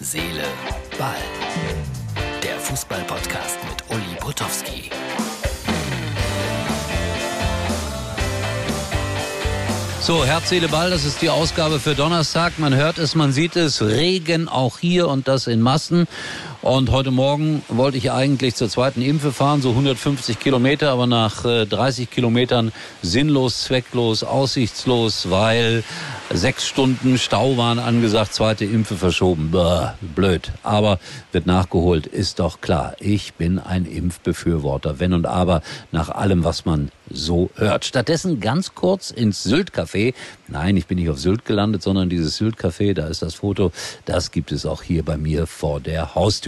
[0.00, 0.44] Seele,
[0.96, 1.16] Ball.
[2.40, 4.90] Der Fußball-Podcast mit Uli Potowski.
[10.00, 12.60] So, Herz, Seele, Ball, das ist die Ausgabe für Donnerstag.
[12.60, 13.82] Man hört es, man sieht es.
[13.82, 16.06] Regen auch hier und das in Massen.
[16.60, 21.44] Und heute Morgen wollte ich eigentlich zur zweiten Impfe fahren, so 150 Kilometer, aber nach
[21.44, 25.84] 30 äh, Kilometern sinnlos, zwecklos, aussichtslos, weil
[26.30, 29.52] sechs Stunden Stau waren angesagt, zweite Impfe verschoben.
[29.52, 30.50] Bäh, blöd.
[30.64, 30.98] Aber
[31.30, 32.96] wird nachgeholt, ist doch klar.
[32.98, 35.62] Ich bin ein Impfbefürworter, wenn und aber
[35.92, 37.84] nach allem, was man so hört.
[37.84, 40.14] Stattdessen ganz kurz ins Sylt-Café.
[40.48, 43.72] Nein, ich bin nicht auf Sylt gelandet, sondern dieses Sylt-Café, da ist das Foto,
[44.04, 46.47] das gibt es auch hier bei mir vor der Haustür.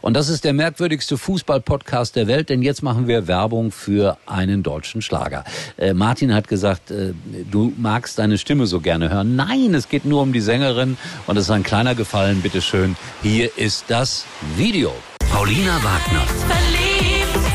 [0.00, 4.62] Und das ist der merkwürdigste Fußball-Podcast der Welt, denn jetzt machen wir Werbung für einen
[4.62, 5.44] deutschen Schlager.
[5.76, 7.12] Äh, Martin hat gesagt, äh,
[7.50, 9.36] du magst deine Stimme so gerne hören.
[9.36, 12.96] Nein, es geht nur um die Sängerin und es ist ein kleiner Gefallen, bitteschön.
[13.22, 14.24] Hier ist das
[14.56, 14.92] Video.
[15.30, 16.26] Paulina Wagner.
[16.46, 16.98] Verliebt.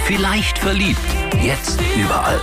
[0.05, 0.99] Vielleicht verliebt.
[1.41, 2.39] Jetzt überall.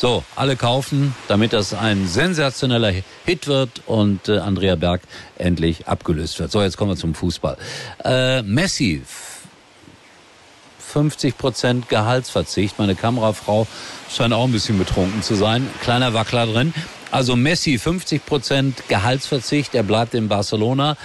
[0.00, 2.90] So, alle kaufen, damit das ein sensationeller
[3.26, 5.02] Hit wird und äh, Andrea Berg
[5.36, 6.50] endlich abgelöst wird.
[6.50, 7.58] So, jetzt kommen wir zum Fußball.
[8.02, 9.02] Äh, Messi,
[10.78, 12.78] 50 Prozent Gehaltsverzicht.
[12.78, 13.66] Meine Kamerafrau
[14.10, 15.68] scheint auch ein bisschen betrunken zu sein.
[15.82, 16.72] Kleiner Wackler drin.
[17.10, 19.74] Also Messi 50 Prozent Gehaltsverzicht.
[19.74, 20.96] Er bleibt in Barcelona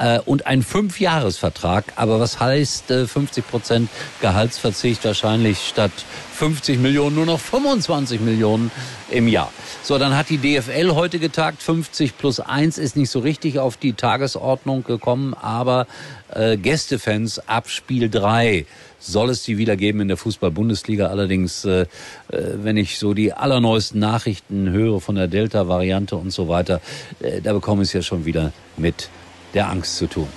[0.00, 1.84] äh, und ein Fünfjahresvertrag.
[1.96, 5.04] Aber was heißt äh, 50 Prozent Gehaltsverzicht?
[5.04, 5.92] Wahrscheinlich statt
[6.34, 8.70] 50 Millionen nur noch 25 Millionen
[9.10, 9.52] im Jahr.
[9.82, 11.62] So, dann hat die DFL heute getagt.
[11.62, 15.86] 50 plus 1 ist nicht so richtig auf die Tagesordnung gekommen, aber
[16.34, 18.64] äh, Gästefans ab Spiel 3
[18.98, 21.08] soll es die wieder geben in der Fußball-Bundesliga.
[21.08, 21.86] Allerdings, äh, äh,
[22.28, 26.80] wenn ich so die allerneuesten Nachrichten höre von der Delta-Variante und so weiter,
[27.20, 29.10] äh, da bekomme ich es ja schon wieder mit
[29.54, 30.28] der Angst zu tun.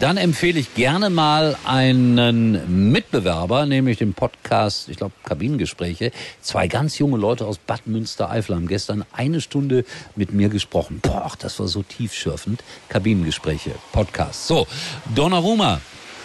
[0.00, 6.12] Dann empfehle ich gerne mal einen Mitbewerber, nämlich den Podcast, ich glaube, Kabinengespräche.
[6.40, 9.84] Zwei ganz junge Leute aus Bad Münstereifel haben gestern eine Stunde
[10.16, 11.00] mit mir gesprochen.
[11.02, 12.62] Boah, das war so tiefschürfend.
[12.88, 14.46] Kabinengespräche, Podcast.
[14.46, 14.66] So,
[15.14, 15.80] Donnarumma.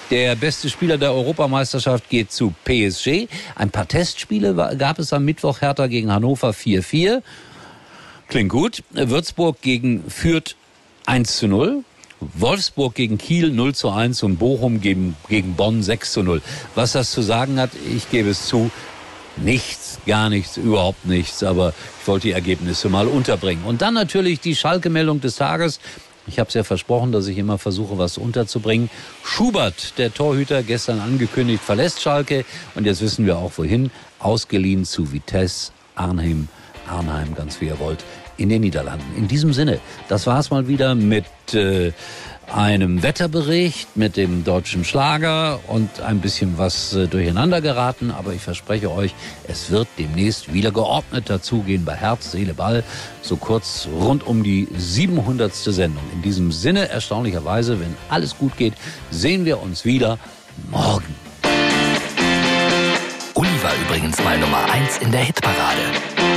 [0.09, 3.27] Der beste Spieler der Europameisterschaft geht zu PSG.
[3.55, 7.21] Ein paar Testspiele gab es am Mittwoch Hertha gegen Hannover 4-4.
[8.29, 8.83] Klingt gut.
[8.91, 10.55] Würzburg gegen Fürth
[11.05, 11.83] 1 zu 0.
[12.19, 16.41] Wolfsburg gegen Kiel 0 zu 1 und Bochum gegen, gegen Bonn 6 zu 0.
[16.75, 18.71] Was das zu sagen hat, ich gebe es zu,
[19.37, 23.63] nichts, gar nichts, überhaupt nichts, aber ich wollte die Ergebnisse mal unterbringen.
[23.65, 25.79] Und dann natürlich die Schalke-Meldung des Tages.
[26.25, 28.89] Ich habe es ja versprochen, dass ich immer versuche, was unterzubringen.
[29.23, 32.43] Schubert, der Torhüter, gestern angekündigt, verlässt Schalke
[32.75, 33.91] und jetzt wissen wir auch wohin.
[34.19, 36.49] Ausgeliehen zu Vitesse, Arnhem,
[36.87, 38.03] Arnheim, ganz wie ihr wollt
[38.37, 39.05] in den Niederlanden.
[39.17, 41.91] In diesem Sinne, das war's mal wieder mit äh,
[42.53, 48.11] einem Wetterbericht, mit dem deutschen Schlager und ein bisschen was äh, durcheinander geraten.
[48.11, 49.13] Aber ich verspreche euch,
[49.47, 52.83] es wird demnächst wieder geordnet dazugehen bei Herz, Seele, Ball.
[53.21, 55.53] So kurz rund um die 700.
[55.53, 56.03] Sendung.
[56.13, 58.73] In diesem Sinne, erstaunlicherweise, wenn alles gut geht,
[59.11, 60.17] sehen wir uns wieder
[60.71, 61.15] morgen.
[63.33, 66.36] Uli war übrigens mal Nummer 1 in der Hitparade.